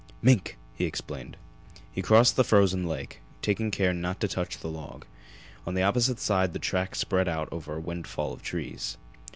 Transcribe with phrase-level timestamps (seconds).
[0.23, 1.37] "Mink!" he explained.
[1.91, 5.05] He crossed the frozen creek, taking care not to touch the log.
[5.67, 8.97] On the opposite side the tracks spread out over a windfall of trees.